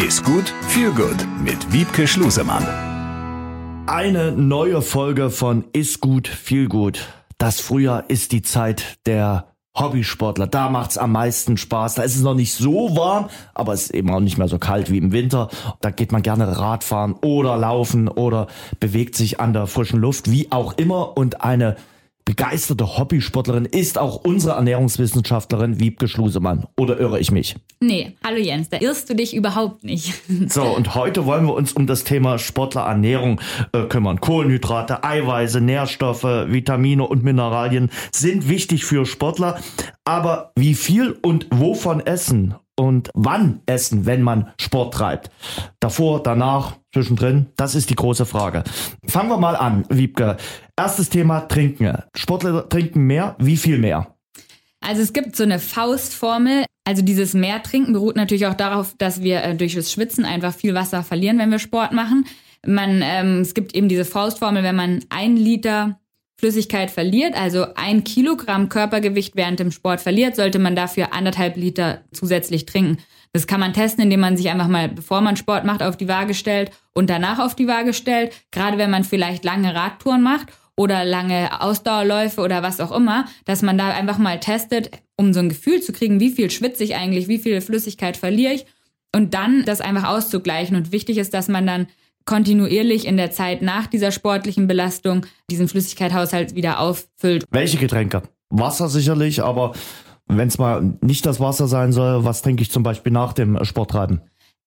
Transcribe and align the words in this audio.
Ist 0.00 0.24
gut, 0.24 0.54
viel 0.68 0.92
gut 0.92 1.26
mit 1.44 1.74
Wiebke 1.74 2.08
Schlusemann. 2.08 2.66
Eine 3.86 4.32
neue 4.32 4.80
Folge 4.80 5.28
von 5.28 5.64
Ist 5.74 6.00
gut, 6.00 6.26
viel 6.26 6.68
gut. 6.68 7.06
Das 7.36 7.60
Frühjahr 7.60 8.08
ist 8.08 8.32
die 8.32 8.40
Zeit 8.40 8.96
der 9.04 9.48
Hobbysportler. 9.78 10.46
Da 10.46 10.70
macht's 10.70 10.96
am 10.96 11.12
meisten 11.12 11.58
Spaß. 11.58 11.96
Da 11.96 12.02
ist 12.02 12.16
es 12.16 12.22
noch 12.22 12.34
nicht 12.34 12.54
so 12.54 12.96
warm, 12.96 13.28
aber 13.52 13.74
es 13.74 13.82
ist 13.82 13.94
eben 13.94 14.08
auch 14.10 14.20
nicht 14.20 14.38
mehr 14.38 14.48
so 14.48 14.58
kalt 14.58 14.90
wie 14.90 14.96
im 14.96 15.12
Winter. 15.12 15.50
Da 15.82 15.90
geht 15.90 16.12
man 16.12 16.22
gerne 16.22 16.58
Radfahren 16.58 17.12
oder 17.12 17.58
laufen 17.58 18.08
oder 18.08 18.46
bewegt 18.80 19.16
sich 19.16 19.38
an 19.38 19.52
der 19.52 19.66
frischen 19.66 20.00
Luft, 20.00 20.30
wie 20.30 20.50
auch 20.50 20.72
immer. 20.78 21.18
Und 21.18 21.42
eine 21.42 21.76
begeisterte 22.30 22.96
Hobbysportlerin 22.96 23.64
ist 23.64 23.98
auch 23.98 24.22
unsere 24.22 24.54
Ernährungswissenschaftlerin 24.54 25.80
Wiebke 25.80 26.06
Schlusemann. 26.06 26.68
Oder 26.78 27.00
irre 27.00 27.18
ich 27.18 27.32
mich? 27.32 27.56
Nee, 27.80 28.12
hallo 28.22 28.36
Jens, 28.36 28.68
da 28.68 28.76
irrst 28.78 29.10
du 29.10 29.16
dich 29.16 29.34
überhaupt 29.34 29.82
nicht. 29.82 30.14
So, 30.50 30.62
und 30.62 30.94
heute 30.94 31.26
wollen 31.26 31.46
wir 31.46 31.54
uns 31.54 31.72
um 31.72 31.86
das 31.86 32.02
Thema 32.02 32.38
Sportlerernährung 32.38 33.40
äh, 33.72 33.82
kümmern. 33.82 34.20
Kohlenhydrate, 34.20 35.04
Eiweiße, 35.04 35.60
Nährstoffe, 35.60 36.24
Vitamine 36.24 37.06
und 37.06 37.22
Mineralien 37.22 37.90
sind 38.12 38.48
wichtig 38.48 38.84
für 38.84 39.06
Sportler. 39.06 39.60
Aber 40.04 40.52
wie 40.56 40.74
viel 40.74 41.16
und 41.22 41.46
wovon 41.50 42.00
essen 42.00 42.54
und 42.76 43.10
wann 43.14 43.60
essen, 43.66 44.06
wenn 44.06 44.22
man 44.22 44.50
Sport 44.58 44.94
treibt? 44.94 45.30
Davor, 45.78 46.22
danach, 46.22 46.76
zwischendrin? 46.92 47.46
Das 47.56 47.74
ist 47.74 47.90
die 47.90 47.94
große 47.94 48.26
Frage. 48.26 48.64
Fangen 49.06 49.28
wir 49.28 49.38
mal 49.38 49.56
an, 49.56 49.84
Wiebke. 49.88 50.36
Erstes 50.76 51.08
Thema 51.08 51.40
Trinken. 51.40 51.98
Sportler 52.16 52.68
trinken 52.68 53.02
mehr. 53.06 53.36
Wie 53.38 53.56
viel 53.56 53.78
mehr? 53.78 54.14
Also 54.80 55.02
es 55.02 55.12
gibt 55.12 55.36
so 55.36 55.42
eine 55.42 55.58
Faustformel. 55.58 56.64
Also 56.84 57.02
dieses 57.02 57.34
mehr 57.34 57.62
trinken 57.62 57.92
beruht 57.92 58.16
natürlich 58.16 58.46
auch 58.46 58.54
darauf, 58.54 58.94
dass 58.96 59.22
wir 59.22 59.42
äh, 59.42 59.54
durch 59.54 59.74
das 59.74 59.92
Schwitzen 59.92 60.24
einfach 60.24 60.54
viel 60.54 60.74
Wasser 60.74 61.02
verlieren, 61.02 61.38
wenn 61.38 61.50
wir 61.50 61.58
Sport 61.58 61.92
machen. 61.92 62.26
Man, 62.66 63.00
ähm, 63.02 63.40
es 63.40 63.54
gibt 63.54 63.74
eben 63.74 63.88
diese 63.88 64.04
Faustformel, 64.04 64.62
wenn 64.62 64.76
man 64.76 65.04
ein 65.10 65.36
Liter 65.36 66.00
Flüssigkeit 66.40 66.90
verliert, 66.90 67.34
also 67.36 67.66
ein 67.74 68.02
Kilogramm 68.02 68.70
Körpergewicht 68.70 69.36
während 69.36 69.60
dem 69.60 69.70
Sport 69.70 70.00
verliert, 70.00 70.36
sollte 70.36 70.58
man 70.58 70.74
dafür 70.74 71.12
anderthalb 71.12 71.56
Liter 71.58 72.00
zusätzlich 72.12 72.64
trinken. 72.64 72.96
Das 73.34 73.46
kann 73.46 73.60
man 73.60 73.74
testen, 73.74 74.04
indem 74.04 74.20
man 74.20 74.38
sich 74.38 74.48
einfach 74.48 74.66
mal, 74.66 74.88
bevor 74.88 75.20
man 75.20 75.36
Sport 75.36 75.66
macht, 75.66 75.82
auf 75.82 75.98
die 75.98 76.08
Waage 76.08 76.32
stellt 76.32 76.70
und 76.94 77.10
danach 77.10 77.38
auf 77.38 77.54
die 77.54 77.68
Waage 77.68 77.92
stellt. 77.92 78.32
Gerade 78.52 78.78
wenn 78.78 78.90
man 78.90 79.04
vielleicht 79.04 79.44
lange 79.44 79.74
Radtouren 79.74 80.22
macht 80.22 80.48
oder 80.76 81.04
lange 81.04 81.60
Ausdauerläufe 81.60 82.40
oder 82.40 82.62
was 82.62 82.80
auch 82.80 82.90
immer, 82.90 83.26
dass 83.44 83.60
man 83.60 83.76
da 83.76 83.90
einfach 83.90 84.16
mal 84.16 84.40
testet, 84.40 84.90
um 85.16 85.34
so 85.34 85.40
ein 85.40 85.50
Gefühl 85.50 85.82
zu 85.82 85.92
kriegen, 85.92 86.20
wie 86.20 86.30
viel 86.30 86.50
schwitze 86.50 86.84
ich 86.84 86.96
eigentlich, 86.96 87.28
wie 87.28 87.38
viel 87.38 87.60
Flüssigkeit 87.60 88.16
verliere 88.16 88.54
ich 88.54 88.64
und 89.14 89.34
dann 89.34 89.66
das 89.66 89.82
einfach 89.82 90.08
auszugleichen. 90.08 90.74
Und 90.74 90.90
wichtig 90.90 91.18
ist, 91.18 91.34
dass 91.34 91.48
man 91.48 91.66
dann 91.66 91.86
kontinuierlich 92.24 93.06
in 93.06 93.16
der 93.16 93.30
Zeit 93.30 93.62
nach 93.62 93.86
dieser 93.86 94.10
sportlichen 94.10 94.66
Belastung 94.66 95.26
diesen 95.50 95.68
Flüssigkeitshaushalt 95.68 96.54
wieder 96.54 96.80
auffüllt. 96.80 97.44
Welche 97.50 97.78
Getränke? 97.78 98.22
Wasser 98.50 98.88
sicherlich, 98.88 99.42
aber 99.42 99.72
wenn 100.26 100.48
es 100.48 100.58
mal 100.58 100.94
nicht 101.00 101.26
das 101.26 101.40
Wasser 101.40 101.66
sein 101.66 101.92
soll, 101.92 102.24
was 102.24 102.42
trinke 102.42 102.62
ich 102.62 102.70
zum 102.70 102.82
Beispiel 102.82 103.12
nach 103.12 103.32
dem 103.32 103.62
Sporttreiben? 103.64 104.20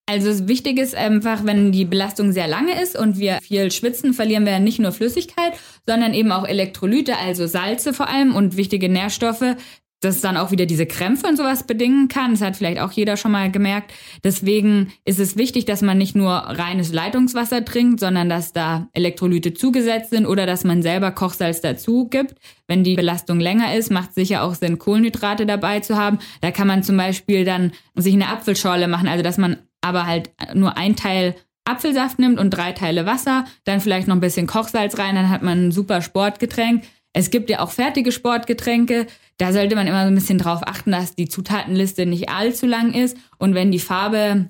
Also 0.05 0.49
wichtig 0.49 0.79
ist 0.79 0.95
einfach, 0.95 1.45
wenn 1.45 1.71
die 1.71 1.85
Belastung 1.85 2.33
sehr 2.33 2.47
lange 2.47 2.81
ist 2.81 2.97
und 2.97 3.19
wir 3.19 3.39
viel 3.41 3.71
schwitzen, 3.71 4.13
verlieren 4.13 4.45
wir 4.45 4.59
nicht 4.59 4.79
nur 4.79 4.91
Flüssigkeit, 4.91 5.53
sondern 5.87 6.13
eben 6.13 6.33
auch 6.33 6.45
Elektrolyte, 6.45 7.17
also 7.17 7.47
Salze 7.47 7.93
vor 7.93 8.09
allem 8.09 8.35
und 8.35 8.57
wichtige 8.57 8.89
Nährstoffe, 8.89 9.55
das 10.03 10.21
dann 10.21 10.37
auch 10.37 10.51
wieder 10.51 10.65
diese 10.65 10.85
Krämpfe 10.85 11.27
und 11.27 11.37
sowas 11.37 11.63
bedingen 11.63 12.07
kann. 12.07 12.31
Das 12.31 12.41
hat 12.41 12.55
vielleicht 12.55 12.79
auch 12.79 12.91
jeder 12.91 13.17
schon 13.17 13.31
mal 13.31 13.51
gemerkt. 13.51 13.93
Deswegen 14.23 14.91
ist 15.05 15.19
es 15.19 15.37
wichtig, 15.37 15.65
dass 15.65 15.81
man 15.81 15.97
nicht 15.97 16.15
nur 16.15 16.31
reines 16.31 16.91
Leitungswasser 16.91 17.65
trinkt, 17.65 17.99
sondern 17.99 18.29
dass 18.29 18.53
da 18.53 18.87
Elektrolyte 18.93 19.53
zugesetzt 19.53 20.11
sind 20.11 20.25
oder 20.25 20.45
dass 20.45 20.63
man 20.63 20.81
selber 20.81 21.11
Kochsalz 21.11 21.61
dazu 21.61 22.07
gibt. 22.09 22.35
Wenn 22.67 22.83
die 22.83 22.95
Belastung 22.95 23.39
länger 23.39 23.75
ist, 23.75 23.91
macht 23.91 24.09
es 24.09 24.15
sicher 24.15 24.43
auch 24.43 24.55
Sinn, 24.55 24.79
Kohlenhydrate 24.79 25.45
dabei 25.45 25.79
zu 25.79 25.97
haben. 25.97 26.19
Da 26.41 26.51
kann 26.51 26.67
man 26.67 26.83
zum 26.83 26.97
Beispiel 26.97 27.45
dann 27.45 27.71
sich 27.95 28.13
eine 28.13 28.29
Apfelschorle 28.29 28.87
machen, 28.87 29.07
also 29.07 29.23
dass 29.23 29.37
man 29.37 29.57
aber 29.81 30.05
halt 30.05 30.31
nur 30.53 30.77
ein 30.77 30.95
Teil 30.95 31.35
Apfelsaft 31.65 32.19
nimmt 32.19 32.39
und 32.39 32.49
drei 32.49 32.73
Teile 32.73 33.05
Wasser, 33.05 33.45
dann 33.63 33.79
vielleicht 33.79 34.07
noch 34.07 34.15
ein 34.15 34.21
bisschen 34.21 34.47
Kochsalz 34.47 34.97
rein, 34.97 35.15
dann 35.15 35.29
hat 35.29 35.43
man 35.43 35.67
ein 35.67 35.71
super 35.71 36.01
Sportgetränk. 36.01 36.83
Es 37.13 37.29
gibt 37.29 37.49
ja 37.49 37.59
auch 37.59 37.71
fertige 37.71 38.11
Sportgetränke. 38.11 39.07
Da 39.37 39.51
sollte 39.51 39.75
man 39.75 39.87
immer 39.87 40.03
so 40.03 40.07
ein 40.07 40.15
bisschen 40.15 40.37
drauf 40.37 40.61
achten, 40.63 40.91
dass 40.91 41.15
die 41.15 41.27
Zutatenliste 41.27 42.05
nicht 42.05 42.29
allzu 42.29 42.65
lang 42.65 42.93
ist. 42.93 43.17
Und 43.37 43.55
wenn 43.55 43.71
die 43.71 43.79
Farbe 43.79 44.49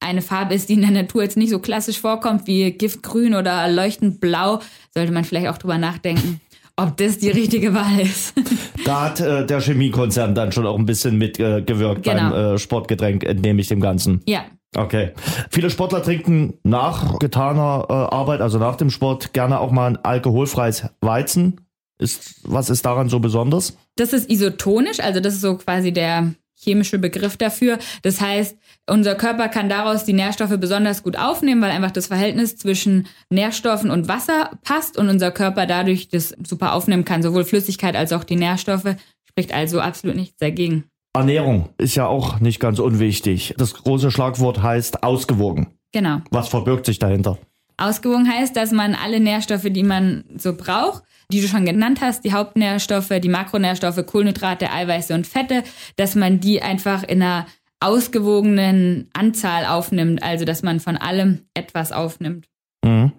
eine 0.00 0.22
Farbe 0.22 0.54
ist, 0.54 0.68
die 0.68 0.74
in 0.74 0.82
der 0.82 0.90
Natur 0.90 1.22
jetzt 1.22 1.36
nicht 1.36 1.50
so 1.50 1.58
klassisch 1.58 2.00
vorkommt, 2.00 2.46
wie 2.46 2.70
Giftgrün 2.72 3.34
oder 3.34 3.68
leuchtend 3.68 4.20
blau, 4.20 4.60
sollte 4.92 5.12
man 5.12 5.24
vielleicht 5.24 5.48
auch 5.48 5.58
drüber 5.58 5.78
nachdenken, 5.78 6.40
ob 6.76 6.96
das 6.96 7.18
die 7.18 7.30
richtige 7.30 7.74
Wahl 7.74 8.00
ist. 8.00 8.34
Da 8.84 9.04
hat 9.04 9.18
äh, 9.18 9.46
der 9.46 9.62
Chemiekonzern 9.62 10.34
dann 10.34 10.52
schon 10.52 10.66
auch 10.66 10.78
ein 10.78 10.84
bisschen 10.84 11.16
mitgewirkt 11.16 12.06
äh, 12.06 12.10
genau. 12.10 12.30
beim 12.32 12.54
äh, 12.54 12.58
Sportgetränk, 12.58 13.24
entnehme 13.24 13.62
ich 13.62 13.68
dem 13.68 13.80
Ganzen. 13.80 14.20
Ja. 14.26 14.44
Okay. 14.76 15.12
Viele 15.48 15.70
Sportler 15.70 16.02
trinken 16.02 16.58
nach 16.64 17.18
getaner 17.18 17.86
äh, 17.88 17.92
Arbeit, 17.92 18.42
also 18.42 18.58
nach 18.58 18.76
dem 18.76 18.90
Sport, 18.90 19.32
gerne 19.32 19.58
auch 19.58 19.70
mal 19.70 19.86
ein 19.86 19.96
alkoholfreies 19.96 20.90
Weizen. 21.00 21.63
Ist, 22.04 22.36
was 22.42 22.68
ist 22.68 22.84
daran 22.84 23.08
so 23.08 23.18
besonders? 23.18 23.78
Das 23.96 24.12
ist 24.12 24.30
isotonisch, 24.30 25.00
also 25.00 25.20
das 25.20 25.34
ist 25.34 25.40
so 25.40 25.56
quasi 25.56 25.90
der 25.90 26.34
chemische 26.54 26.98
Begriff 26.98 27.38
dafür. 27.38 27.78
Das 28.02 28.20
heißt, 28.20 28.58
unser 28.86 29.14
Körper 29.14 29.48
kann 29.48 29.70
daraus 29.70 30.04
die 30.04 30.12
Nährstoffe 30.12 30.58
besonders 30.58 31.02
gut 31.02 31.18
aufnehmen, 31.18 31.62
weil 31.62 31.70
einfach 31.70 31.90
das 31.90 32.08
Verhältnis 32.08 32.56
zwischen 32.56 33.06
Nährstoffen 33.30 33.90
und 33.90 34.06
Wasser 34.06 34.50
passt 34.62 34.98
und 34.98 35.08
unser 35.08 35.30
Körper 35.30 35.66
dadurch 35.66 36.08
das 36.10 36.34
super 36.46 36.74
aufnehmen 36.74 37.06
kann, 37.06 37.22
sowohl 37.22 37.44
Flüssigkeit 37.44 37.96
als 37.96 38.12
auch 38.12 38.24
die 38.24 38.36
Nährstoffe. 38.36 38.96
Spricht 39.24 39.54
also 39.54 39.80
absolut 39.80 40.16
nichts 40.16 40.36
dagegen. 40.36 40.84
Ernährung 41.14 41.70
ist 41.78 41.94
ja 41.94 42.06
auch 42.06 42.40
nicht 42.40 42.60
ganz 42.60 42.80
unwichtig. 42.80 43.54
Das 43.56 43.72
große 43.72 44.10
Schlagwort 44.10 44.62
heißt 44.62 45.02
ausgewogen. 45.02 45.68
Genau. 45.92 46.20
Was 46.30 46.48
verbirgt 46.48 46.84
sich 46.84 46.98
dahinter? 46.98 47.38
Ausgewogen 47.76 48.30
heißt, 48.30 48.54
dass 48.56 48.72
man 48.72 48.94
alle 48.94 49.20
Nährstoffe, 49.20 49.66
die 49.70 49.82
man 49.82 50.24
so 50.36 50.54
braucht, 50.54 51.02
die 51.32 51.40
du 51.40 51.48
schon 51.48 51.64
genannt 51.64 52.00
hast, 52.00 52.24
die 52.24 52.32
Hauptnährstoffe, 52.32 53.12
die 53.22 53.28
Makronährstoffe, 53.28 54.04
Kohlenhydrate, 54.06 54.70
Eiweiße 54.70 55.14
und 55.14 55.26
Fette, 55.26 55.62
dass 55.96 56.14
man 56.14 56.40
die 56.40 56.62
einfach 56.62 57.02
in 57.02 57.22
einer 57.22 57.46
ausgewogenen 57.80 59.08
Anzahl 59.12 59.66
aufnimmt, 59.66 60.22
also 60.22 60.44
dass 60.44 60.62
man 60.62 60.80
von 60.80 60.96
allem 60.96 61.42
etwas 61.54 61.92
aufnimmt. 61.92 62.48
Mhm. 62.84 63.12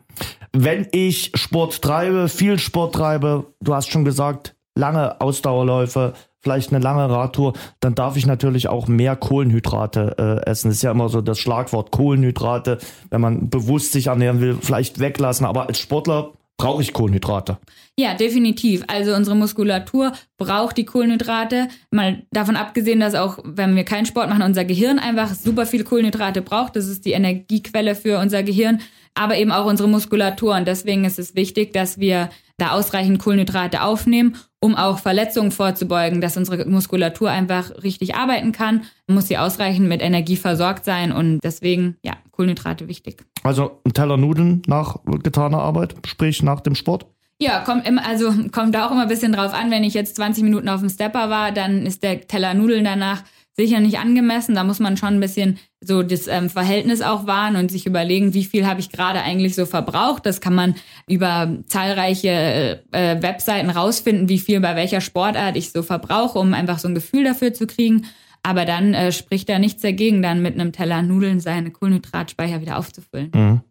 Wenn 0.53 0.87
ich 0.91 1.31
Sport 1.35 1.81
treibe, 1.81 2.29
viel 2.29 2.57
Sport 2.57 2.95
treibe, 2.95 3.53
du 3.61 3.75
hast 3.75 3.89
schon 3.89 4.05
gesagt, 4.05 4.55
lange 4.75 5.19
Ausdauerläufe, 5.21 6.13
vielleicht 6.39 6.71
eine 6.71 6.83
lange 6.83 7.09
Radtour, 7.09 7.53
dann 7.79 7.95
darf 7.95 8.17
ich 8.17 8.25
natürlich 8.25 8.67
auch 8.67 8.87
mehr 8.87 9.15
Kohlenhydrate 9.15 10.15
äh, 10.45 10.49
essen. 10.49 10.69
Das 10.69 10.77
ist 10.77 10.83
ja 10.83 10.91
immer 10.91 11.09
so 11.09 11.21
das 11.21 11.39
Schlagwort 11.39 11.91
Kohlenhydrate, 11.91 12.77
wenn 13.09 13.21
man 13.21 13.49
bewusst 13.49 13.91
sich 13.91 14.07
ernähren 14.07 14.41
will, 14.41 14.57
vielleicht 14.61 14.99
weglassen. 14.99 15.45
Aber 15.45 15.67
als 15.67 15.79
Sportler 15.79 16.33
brauche 16.57 16.81
ich 16.81 16.93
Kohlenhydrate. 16.93 17.57
Ja, 17.97 18.13
definitiv. 18.13 18.83
Also 18.87 19.13
unsere 19.13 19.35
Muskulatur 19.35 20.13
braucht 20.37 20.77
die 20.77 20.85
Kohlenhydrate. 20.85 21.67
Mal 21.91 22.23
davon 22.31 22.55
abgesehen, 22.55 22.99
dass 22.99 23.15
auch, 23.15 23.39
wenn 23.43 23.75
wir 23.75 23.83
keinen 23.83 24.05
Sport 24.05 24.29
machen, 24.29 24.41
unser 24.41 24.65
Gehirn 24.65 24.99
einfach 24.99 25.33
super 25.33 25.65
viel 25.65 25.83
Kohlenhydrate 25.83 26.41
braucht. 26.41 26.75
Das 26.75 26.87
ist 26.87 27.05
die 27.05 27.11
Energiequelle 27.11 27.95
für 27.95 28.19
unser 28.19 28.43
Gehirn, 28.43 28.81
aber 29.13 29.37
eben 29.37 29.51
auch 29.51 29.65
unsere 29.65 29.89
Muskulatur. 29.89 30.55
Und 30.55 30.67
deswegen 30.67 31.05
ist 31.05 31.19
es 31.19 31.35
wichtig, 31.35 31.73
dass 31.73 31.99
wir 31.99 32.29
da 32.57 32.71
ausreichend 32.71 33.19
Kohlenhydrate 33.19 33.81
aufnehmen, 33.81 34.37
um 34.61 34.75
auch 34.75 34.99
Verletzungen 34.99 35.51
vorzubeugen, 35.51 36.21
dass 36.21 36.37
unsere 36.37 36.65
Muskulatur 36.65 37.29
einfach 37.29 37.71
richtig 37.83 38.15
arbeiten 38.15 38.51
kann, 38.53 38.85
muss 39.07 39.27
sie 39.27 39.37
ausreichend 39.37 39.87
mit 39.87 40.01
Energie 40.01 40.37
versorgt 40.37 40.85
sein 40.85 41.11
und 41.11 41.39
deswegen, 41.43 41.97
ja, 42.01 42.13
Kohlenhydrate 42.35 42.87
wichtig. 42.87 43.23
Also 43.43 43.81
ein 43.85 43.93
Teller 43.93 44.17
Nudeln 44.17 44.61
nach 44.67 44.97
getaner 45.23 45.59
Arbeit, 45.59 45.95
sprich 46.05 46.43
nach 46.43 46.61
dem 46.61 46.75
Sport? 46.75 47.05
Ja, 47.39 47.59
kommt 47.59 47.85
immer, 47.87 48.05
also 48.05 48.33
kommt 48.51 48.75
da 48.75 48.87
auch 48.87 48.91
immer 48.91 49.03
ein 49.03 49.09
bisschen 49.09 49.33
drauf 49.33 49.53
an, 49.53 49.69
wenn 49.69 49.83
ich 49.83 49.93
jetzt 49.93 50.15
20 50.15 50.43
Minuten 50.43 50.69
auf 50.69 50.79
dem 50.79 50.89
Stepper 50.89 51.29
war, 51.29 51.51
dann 51.51 51.85
ist 51.85 52.01
der 52.03 52.27
Teller 52.27 52.53
Nudeln 52.53 52.85
danach 52.85 53.23
sicher 53.57 53.79
nicht 53.79 53.99
angemessen. 53.99 54.55
Da 54.55 54.63
muss 54.63 54.79
man 54.79 54.97
schon 54.97 55.15
ein 55.15 55.19
bisschen 55.19 55.57
so 55.81 56.03
das 56.03 56.27
ähm, 56.27 56.49
Verhältnis 56.49 57.01
auch 57.01 57.25
wahren 57.25 57.55
und 57.55 57.71
sich 57.71 57.85
überlegen, 57.85 58.33
wie 58.33 58.43
viel 58.43 58.65
habe 58.65 58.79
ich 58.79 58.89
gerade 58.89 59.21
eigentlich 59.21 59.55
so 59.55 59.65
verbraucht. 59.65 60.25
Das 60.25 60.41
kann 60.41 60.55
man 60.55 60.75
über 61.07 61.57
zahlreiche 61.67 62.81
äh, 62.91 63.21
Webseiten 63.21 63.69
rausfinden, 63.69 64.29
wie 64.29 64.39
viel 64.39 64.59
bei 64.59 64.75
welcher 64.75 65.01
Sportart 65.01 65.55
ich 65.55 65.71
so 65.71 65.83
verbrauche, 65.83 66.39
um 66.39 66.53
einfach 66.53 66.79
so 66.79 66.87
ein 66.87 66.95
Gefühl 66.95 67.23
dafür 67.23 67.53
zu 67.53 67.67
kriegen. 67.67 68.05
Aber 68.45 68.65
dann 68.65 68.93
äh, 68.93 69.11
spricht 69.11 69.49
da 69.49 69.57
nichts 69.57 69.81
dagegen, 69.81 70.21
dann 70.21 70.43
mit 70.43 70.53
einem 70.53 70.71
Teller 70.71 71.01
Nudeln 71.01 71.39
seine 71.39 71.71
Kohlenhydratspeicher 71.71 72.61
wieder 72.61 72.77
aufzufüllen. 72.77 73.31
Mhm. 73.33 73.61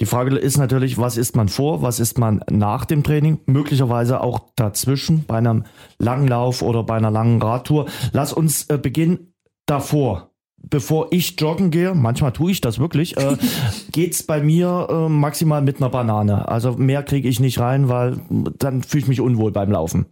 Die 0.00 0.06
Frage 0.06 0.36
ist 0.36 0.56
natürlich, 0.56 0.98
was 0.98 1.16
isst 1.16 1.34
man 1.34 1.48
vor, 1.48 1.82
was 1.82 1.98
isst 1.98 2.16
man 2.16 2.44
nach 2.48 2.84
dem 2.84 3.02
Training, 3.02 3.40
möglicherweise 3.46 4.20
auch 4.20 4.50
dazwischen 4.54 5.24
bei 5.26 5.38
einem 5.38 5.64
langen 5.98 6.28
Lauf 6.28 6.62
oder 6.62 6.84
bei 6.84 6.96
einer 6.96 7.10
langen 7.10 7.42
Radtour. 7.42 7.86
Lass 8.12 8.32
uns 8.32 8.66
äh, 8.70 8.78
beginnen 8.78 9.34
davor. 9.66 10.30
bevor 10.62 11.08
ich 11.10 11.40
joggen 11.40 11.72
gehe, 11.72 11.94
manchmal 11.94 12.32
tue 12.32 12.52
ich 12.52 12.60
das 12.60 12.78
wirklich, 12.78 13.16
äh, 13.16 13.36
geht's 13.92 14.22
bei 14.22 14.40
mir 14.40 14.86
äh, 14.88 15.08
maximal 15.08 15.60
mit 15.60 15.78
einer 15.78 15.90
Banane. 15.90 16.46
Also 16.46 16.74
mehr 16.74 17.02
kriege 17.02 17.28
ich 17.28 17.40
nicht 17.40 17.58
rein, 17.58 17.88
weil 17.88 18.20
dann 18.58 18.84
fühle 18.84 19.02
ich 19.02 19.08
mich 19.08 19.20
unwohl 19.20 19.50
beim 19.50 19.72
Laufen. 19.72 20.06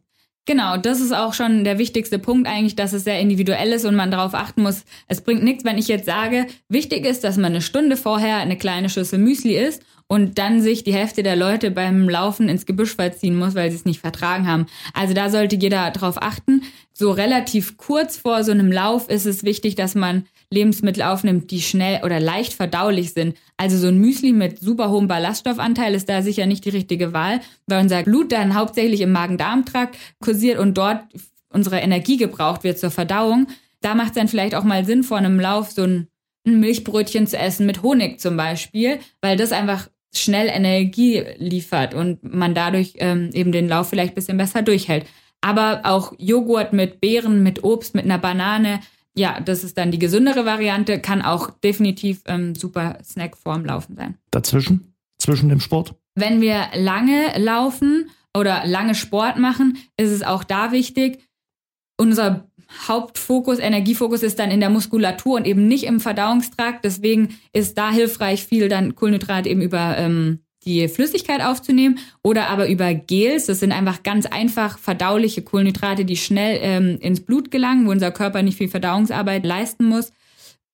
Genau, 0.46 0.76
das 0.76 1.00
ist 1.00 1.12
auch 1.12 1.34
schon 1.34 1.64
der 1.64 1.76
wichtigste 1.76 2.20
Punkt 2.20 2.48
eigentlich, 2.48 2.76
dass 2.76 2.92
es 2.92 3.02
sehr 3.02 3.18
individuell 3.18 3.72
ist 3.72 3.84
und 3.84 3.96
man 3.96 4.12
darauf 4.12 4.32
achten 4.32 4.62
muss. 4.62 4.84
Es 5.08 5.20
bringt 5.20 5.42
nichts, 5.42 5.64
wenn 5.64 5.76
ich 5.76 5.88
jetzt 5.88 6.06
sage, 6.06 6.46
wichtig 6.68 7.04
ist, 7.04 7.24
dass 7.24 7.36
man 7.36 7.46
eine 7.46 7.60
Stunde 7.60 7.96
vorher 7.96 8.36
eine 8.36 8.56
kleine 8.56 8.88
Schüssel 8.88 9.18
Müsli 9.18 9.56
isst 9.56 9.82
und 10.06 10.38
dann 10.38 10.60
sich 10.60 10.84
die 10.84 10.94
Hälfte 10.94 11.24
der 11.24 11.34
Leute 11.34 11.72
beim 11.72 12.08
Laufen 12.08 12.48
ins 12.48 12.64
Gebüsch 12.64 12.94
verziehen 12.94 13.36
muss, 13.36 13.56
weil 13.56 13.70
sie 13.70 13.76
es 13.76 13.84
nicht 13.84 14.00
vertragen 14.00 14.46
haben. 14.46 14.66
Also 14.94 15.14
da 15.14 15.30
sollte 15.30 15.56
jeder 15.56 15.90
darauf 15.90 16.22
achten. 16.22 16.62
So 16.92 17.10
relativ 17.10 17.76
kurz 17.76 18.16
vor 18.16 18.44
so 18.44 18.52
einem 18.52 18.70
Lauf 18.70 19.08
ist 19.10 19.26
es 19.26 19.42
wichtig, 19.42 19.74
dass 19.74 19.96
man 19.96 20.26
Lebensmittel 20.50 21.02
aufnimmt, 21.02 21.50
die 21.50 21.60
schnell 21.60 22.04
oder 22.04 22.20
leicht 22.20 22.52
verdaulich 22.52 23.12
sind. 23.12 23.36
Also 23.56 23.78
so 23.78 23.88
ein 23.88 23.98
Müsli 23.98 24.32
mit 24.32 24.60
super 24.60 24.90
hohem 24.90 25.08
Ballaststoffanteil 25.08 25.94
ist 25.94 26.08
da 26.08 26.22
sicher 26.22 26.46
nicht 26.46 26.64
die 26.64 26.70
richtige 26.70 27.12
Wahl, 27.12 27.40
weil 27.66 27.82
unser 27.82 28.02
Blut 28.02 28.32
dann 28.32 28.54
hauptsächlich 28.54 29.00
im 29.00 29.12
Magen-Darm-Trakt 29.12 29.96
kursiert 30.20 30.58
und 30.58 30.78
dort 30.78 31.00
unsere 31.48 31.78
Energie 31.78 32.16
gebraucht 32.16 32.64
wird 32.64 32.78
zur 32.78 32.90
Verdauung. 32.90 33.48
Da 33.80 33.94
macht 33.94 34.08
es 34.08 34.14
dann 34.14 34.28
vielleicht 34.28 34.54
auch 34.54 34.64
mal 34.64 34.84
Sinn, 34.84 35.02
vor 35.02 35.16
einem 35.16 35.40
Lauf 35.40 35.70
so 35.70 35.82
ein 35.82 36.08
Milchbrötchen 36.44 37.26
zu 37.26 37.36
essen 37.36 37.66
mit 37.66 37.82
Honig 37.82 38.20
zum 38.20 38.36
Beispiel, 38.36 39.00
weil 39.20 39.36
das 39.36 39.52
einfach 39.52 39.88
schnell 40.14 40.48
Energie 40.48 41.24
liefert 41.38 41.94
und 41.94 42.22
man 42.22 42.54
dadurch 42.54 42.94
ähm, 42.98 43.30
eben 43.32 43.52
den 43.52 43.68
Lauf 43.68 43.88
vielleicht 43.88 44.12
ein 44.12 44.14
bisschen 44.14 44.38
besser 44.38 44.62
durchhält. 44.62 45.06
Aber 45.40 45.80
auch 45.84 46.12
Joghurt 46.18 46.72
mit 46.72 47.00
Beeren, 47.00 47.42
mit 47.42 47.62
Obst, 47.64 47.94
mit 47.94 48.04
einer 48.04 48.18
Banane, 48.18 48.80
ja, 49.16 49.40
das 49.40 49.64
ist 49.64 49.78
dann 49.78 49.90
die 49.90 49.98
gesündere 49.98 50.44
Variante, 50.44 51.00
kann 51.00 51.22
auch 51.22 51.50
definitiv 51.50 52.22
ähm, 52.26 52.54
super 52.54 52.98
Snack 53.02 53.36
vorm 53.36 53.64
Laufen 53.64 53.96
sein. 53.96 54.18
Dazwischen? 54.30 54.94
Zwischen 55.18 55.48
dem 55.48 55.60
Sport? 55.60 55.94
Wenn 56.14 56.40
wir 56.40 56.66
lange 56.74 57.32
laufen 57.38 58.10
oder 58.36 58.66
lange 58.66 58.94
Sport 58.94 59.38
machen, 59.38 59.78
ist 59.96 60.10
es 60.10 60.22
auch 60.22 60.44
da 60.44 60.72
wichtig, 60.72 61.18
unser 61.98 62.50
Hauptfokus, 62.88 63.58
Energiefokus 63.58 64.22
ist 64.22 64.38
dann 64.38 64.50
in 64.50 64.60
der 64.60 64.70
Muskulatur 64.70 65.36
und 65.36 65.46
eben 65.46 65.66
nicht 65.68 65.84
im 65.84 66.00
Verdauungstrakt. 66.00 66.84
Deswegen 66.84 67.38
ist 67.52 67.78
da 67.78 67.90
hilfreich, 67.90 68.44
viel 68.44 68.68
dann 68.68 68.94
Kohlenhydrate 68.94 69.48
eben 69.48 69.62
über 69.62 69.96
ähm, 69.96 70.40
die 70.66 70.88
Flüssigkeit 70.88 71.42
aufzunehmen 71.42 71.98
oder 72.22 72.48
aber 72.48 72.68
über 72.68 72.92
Gels. 72.92 73.46
Das 73.46 73.60
sind 73.60 73.72
einfach 73.72 74.02
ganz 74.02 74.26
einfach 74.26 74.78
verdauliche 74.78 75.42
Kohlenhydrate, 75.42 76.04
die 76.04 76.16
schnell 76.16 76.58
ähm, 76.60 76.98
ins 77.00 77.20
Blut 77.20 77.50
gelangen, 77.50 77.86
wo 77.86 77.90
unser 77.90 78.10
Körper 78.10 78.42
nicht 78.42 78.58
viel 78.58 78.68
Verdauungsarbeit 78.68 79.46
leisten 79.46 79.84
muss. 79.84 80.12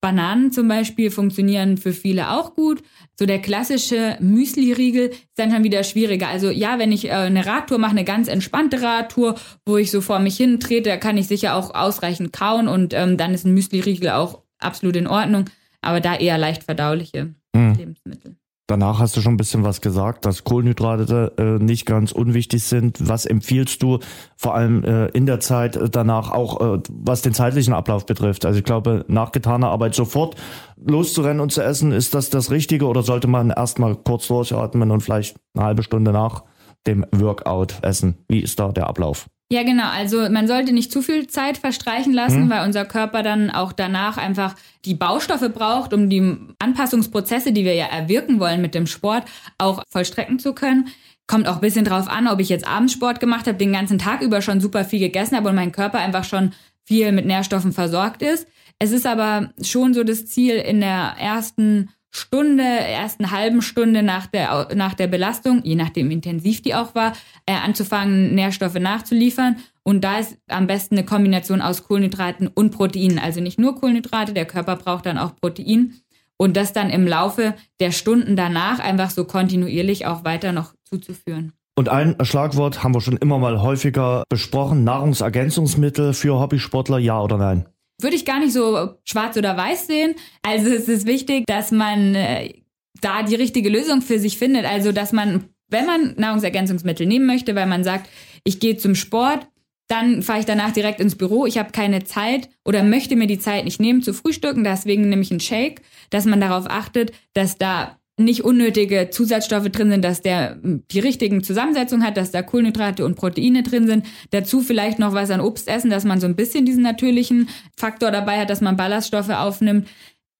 Bananen 0.02 0.50
zum 0.50 0.66
Beispiel 0.66 1.12
funktionieren 1.12 1.78
für 1.78 1.92
viele 1.92 2.32
auch 2.32 2.56
gut. 2.56 2.82
So 3.16 3.24
der 3.24 3.40
klassische 3.40 4.16
Müsli-Riegel 4.18 5.10
ist 5.10 5.36
dann 5.36 5.52
schon 5.52 5.62
wieder 5.62 5.84
schwieriger. 5.84 6.26
Also 6.26 6.50
ja, 6.50 6.80
wenn 6.80 6.90
ich 6.90 7.06
äh, 7.06 7.12
eine 7.12 7.46
Radtour 7.46 7.78
mache, 7.78 7.92
eine 7.92 8.04
ganz 8.04 8.26
entspannte 8.26 8.82
Radtour, 8.82 9.36
wo 9.64 9.76
ich 9.76 9.92
so 9.92 10.00
vor 10.00 10.18
mich 10.18 10.36
hin 10.36 10.58
trete, 10.58 10.90
da 10.90 10.96
kann 10.96 11.16
ich 11.16 11.28
sicher 11.28 11.54
auch 11.54 11.74
ausreichend 11.74 12.32
kauen 12.32 12.66
und 12.66 12.94
ähm, 12.94 13.16
dann 13.16 13.32
ist 13.32 13.46
ein 13.46 13.54
Müsli-Riegel 13.54 14.10
auch 14.10 14.42
absolut 14.58 14.96
in 14.96 15.06
Ordnung. 15.06 15.44
Aber 15.82 16.00
da 16.00 16.16
eher 16.16 16.36
leicht 16.36 16.64
verdauliche 16.64 17.34
mhm. 17.54 17.74
Lebensmittel. 17.74 18.36
Danach 18.72 19.00
hast 19.00 19.14
du 19.18 19.20
schon 19.20 19.34
ein 19.34 19.36
bisschen 19.36 19.64
was 19.64 19.82
gesagt, 19.82 20.24
dass 20.24 20.44
Kohlenhydrate 20.44 21.34
äh, 21.36 21.62
nicht 21.62 21.84
ganz 21.84 22.10
unwichtig 22.10 22.64
sind. 22.64 23.06
Was 23.06 23.26
empfiehlst 23.26 23.82
du 23.82 23.98
vor 24.34 24.54
allem 24.54 24.82
äh, 24.82 25.08
in 25.08 25.26
der 25.26 25.40
Zeit 25.40 25.78
danach 25.94 26.30
auch, 26.30 26.76
äh, 26.76 26.80
was 26.88 27.20
den 27.20 27.34
zeitlichen 27.34 27.74
Ablauf 27.74 28.06
betrifft? 28.06 28.46
Also 28.46 28.58
ich 28.60 28.64
glaube, 28.64 29.04
nach 29.08 29.30
getaner 29.30 29.68
Arbeit 29.68 29.94
sofort 29.94 30.36
loszurennen 30.82 31.40
und 31.40 31.52
zu 31.52 31.62
essen, 31.62 31.92
ist 31.92 32.14
das 32.14 32.30
das 32.30 32.50
Richtige 32.50 32.86
oder 32.86 33.02
sollte 33.02 33.28
man 33.28 33.50
erstmal 33.50 33.94
kurz 33.94 34.28
durchatmen 34.28 34.90
und 34.90 35.02
vielleicht 35.02 35.36
eine 35.54 35.66
halbe 35.66 35.82
Stunde 35.82 36.10
nach 36.10 36.44
dem 36.86 37.04
Workout 37.12 37.74
essen? 37.82 38.24
Wie 38.26 38.40
ist 38.40 38.58
da 38.58 38.72
der 38.72 38.86
Ablauf? 38.86 39.28
Ja, 39.52 39.64
genau. 39.64 39.90
Also 39.90 40.30
man 40.30 40.48
sollte 40.48 40.72
nicht 40.72 40.90
zu 40.90 41.02
viel 41.02 41.26
Zeit 41.26 41.58
verstreichen 41.58 42.14
lassen, 42.14 42.44
hm. 42.44 42.50
weil 42.50 42.64
unser 42.64 42.86
Körper 42.86 43.22
dann 43.22 43.50
auch 43.50 43.74
danach 43.74 44.16
einfach 44.16 44.56
die 44.86 44.94
Baustoffe 44.94 45.52
braucht, 45.52 45.92
um 45.92 46.08
die 46.08 46.38
Anpassungsprozesse, 46.58 47.52
die 47.52 47.66
wir 47.66 47.74
ja 47.74 47.84
erwirken 47.84 48.40
wollen 48.40 48.62
mit 48.62 48.74
dem 48.74 48.86
Sport, 48.86 49.24
auch 49.58 49.82
vollstrecken 49.90 50.38
zu 50.38 50.54
können. 50.54 50.88
Kommt 51.26 51.48
auch 51.48 51.56
ein 51.56 51.60
bisschen 51.60 51.84
drauf 51.84 52.08
an, 52.08 52.28
ob 52.28 52.40
ich 52.40 52.48
jetzt 52.48 52.66
Abendsport 52.66 53.20
gemacht 53.20 53.46
habe, 53.46 53.58
den 53.58 53.74
ganzen 53.74 53.98
Tag 53.98 54.22
über 54.22 54.40
schon 54.40 54.62
super 54.62 54.86
viel 54.86 55.00
gegessen 55.00 55.36
habe 55.36 55.50
und 55.50 55.54
mein 55.54 55.70
Körper 55.70 55.98
einfach 55.98 56.24
schon 56.24 56.52
viel 56.84 57.12
mit 57.12 57.26
Nährstoffen 57.26 57.72
versorgt 57.72 58.22
ist. 58.22 58.48
Es 58.78 58.90
ist 58.90 59.06
aber 59.06 59.52
schon 59.62 59.92
so 59.92 60.02
das 60.02 60.24
Ziel, 60.24 60.54
in 60.54 60.80
der 60.80 61.16
ersten 61.20 61.90
Stunde, 62.14 62.62
ersten 62.62 63.30
halben 63.30 63.62
Stunde 63.62 64.02
nach 64.02 64.26
der, 64.26 64.68
nach 64.74 64.92
der 64.92 65.06
Belastung, 65.06 65.62
je 65.64 65.76
nachdem 65.76 66.10
intensiv 66.10 66.60
die 66.60 66.74
auch 66.74 66.94
war, 66.94 67.14
äh, 67.46 67.54
anzufangen, 67.54 68.34
Nährstoffe 68.34 68.78
nachzuliefern. 68.78 69.56
Und 69.82 70.04
da 70.04 70.18
ist 70.18 70.36
am 70.48 70.66
besten 70.66 70.96
eine 70.96 71.06
Kombination 71.06 71.62
aus 71.62 71.84
Kohlenhydraten 71.84 72.48
und 72.48 72.70
Proteinen. 72.70 73.18
Also 73.18 73.40
nicht 73.40 73.58
nur 73.58 73.76
Kohlenhydrate, 73.80 74.34
der 74.34 74.44
Körper 74.44 74.76
braucht 74.76 75.06
dann 75.06 75.16
auch 75.16 75.34
Protein. 75.36 75.94
Und 76.36 76.56
das 76.56 76.72
dann 76.72 76.90
im 76.90 77.06
Laufe 77.06 77.54
der 77.80 77.92
Stunden 77.92 78.36
danach 78.36 78.78
einfach 78.78 79.10
so 79.10 79.24
kontinuierlich 79.24 80.06
auch 80.06 80.24
weiter 80.24 80.52
noch 80.52 80.74
zuzuführen. 80.84 81.52
Und 81.74 81.88
ein 81.88 82.16
Schlagwort 82.22 82.82
haben 82.82 82.94
wir 82.94 83.00
schon 83.00 83.16
immer 83.16 83.38
mal 83.38 83.62
häufiger 83.62 84.24
besprochen, 84.28 84.84
Nahrungsergänzungsmittel 84.84 86.12
für 86.12 86.38
Hobbysportler, 86.38 86.98
ja 86.98 87.20
oder 87.20 87.38
nein? 87.38 87.66
Würde 88.02 88.16
ich 88.16 88.24
gar 88.24 88.40
nicht 88.40 88.52
so 88.52 88.94
schwarz 89.04 89.36
oder 89.36 89.56
weiß 89.56 89.86
sehen. 89.86 90.14
Also 90.42 90.68
es 90.70 90.88
ist 90.88 91.06
wichtig, 91.06 91.44
dass 91.46 91.70
man 91.70 92.14
äh, 92.14 92.54
da 93.00 93.22
die 93.22 93.34
richtige 93.34 93.68
Lösung 93.68 94.02
für 94.02 94.18
sich 94.18 94.38
findet. 94.38 94.64
Also 94.64 94.92
dass 94.92 95.12
man, 95.12 95.44
wenn 95.68 95.86
man 95.86 96.14
Nahrungsergänzungsmittel 96.16 97.06
nehmen 97.06 97.26
möchte, 97.26 97.54
weil 97.54 97.66
man 97.66 97.84
sagt, 97.84 98.08
ich 98.44 98.60
gehe 98.60 98.76
zum 98.76 98.94
Sport, 98.94 99.46
dann 99.88 100.22
fahre 100.22 100.40
ich 100.40 100.46
danach 100.46 100.72
direkt 100.72 101.00
ins 101.00 101.16
Büro. 101.16 101.44
Ich 101.44 101.58
habe 101.58 101.72
keine 101.72 102.04
Zeit 102.04 102.48
oder 102.64 102.82
möchte 102.82 103.16
mir 103.16 103.26
die 103.26 103.38
Zeit 103.38 103.64
nicht 103.64 103.80
nehmen 103.80 104.02
zu 104.02 104.14
frühstücken. 104.14 104.64
Deswegen 104.64 105.08
nehme 105.08 105.22
ich 105.22 105.30
einen 105.30 105.40
Shake, 105.40 105.82
dass 106.10 106.24
man 106.24 106.40
darauf 106.40 106.66
achtet, 106.68 107.12
dass 107.34 107.58
da 107.58 107.98
nicht 108.24 108.44
unnötige 108.44 109.10
Zusatzstoffe 109.10 109.68
drin 109.68 109.90
sind, 109.90 110.04
dass 110.04 110.22
der 110.22 110.58
hm, 110.62 110.84
die 110.90 111.00
richtigen 111.00 111.42
Zusammensetzungen 111.42 112.06
hat, 112.06 112.16
dass 112.16 112.30
da 112.30 112.42
Kohlenhydrate 112.42 113.04
und 113.04 113.16
Proteine 113.16 113.62
drin 113.62 113.86
sind. 113.86 114.06
Dazu 114.30 114.60
vielleicht 114.60 114.98
noch 114.98 115.12
was 115.12 115.30
an 115.30 115.40
Obst 115.40 115.68
essen, 115.68 115.90
dass 115.90 116.04
man 116.04 116.20
so 116.20 116.26
ein 116.26 116.36
bisschen 116.36 116.64
diesen 116.64 116.82
natürlichen 116.82 117.48
Faktor 117.76 118.10
dabei 118.10 118.40
hat, 118.40 118.50
dass 118.50 118.60
man 118.60 118.76
Ballaststoffe 118.76 119.30
aufnimmt. 119.30 119.88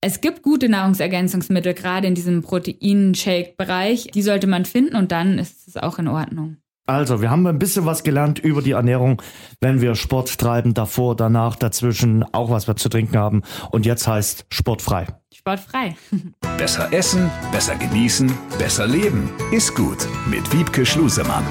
Es 0.00 0.20
gibt 0.20 0.42
gute 0.42 0.68
Nahrungsergänzungsmittel, 0.68 1.74
gerade 1.74 2.08
in 2.08 2.14
diesem 2.14 2.42
Protein-Shake-Bereich. 2.42 4.08
Die 4.12 4.22
sollte 4.22 4.48
man 4.48 4.64
finden 4.64 4.96
und 4.96 5.12
dann 5.12 5.38
ist 5.38 5.68
es 5.68 5.76
auch 5.76 5.98
in 5.98 6.08
Ordnung. 6.08 6.56
Also, 6.86 7.22
wir 7.22 7.30
haben 7.30 7.46
ein 7.46 7.58
bisschen 7.58 7.86
was 7.86 8.02
gelernt 8.02 8.38
über 8.40 8.60
die 8.60 8.72
Ernährung, 8.72 9.22
wenn 9.60 9.80
wir 9.80 9.94
Sport 9.94 10.38
treiben, 10.38 10.74
davor, 10.74 11.14
danach, 11.14 11.56
dazwischen, 11.56 12.24
auch 12.32 12.50
was 12.50 12.66
wir 12.66 12.76
zu 12.76 12.88
trinken 12.88 13.16
haben. 13.16 13.42
Und 13.70 13.86
jetzt 13.86 14.08
heißt 14.08 14.46
sportfrei. 14.50 15.06
Sportfrei. 15.32 15.96
besser 16.58 16.92
essen, 16.92 17.30
besser 17.52 17.76
genießen, 17.76 18.32
besser 18.58 18.86
leben. 18.86 19.30
Ist 19.52 19.74
gut 19.74 20.08
mit 20.28 20.52
Wiebke 20.52 20.84
Schlusemann. 20.84 21.44